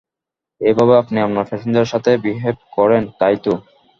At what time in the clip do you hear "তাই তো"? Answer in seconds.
3.19-3.53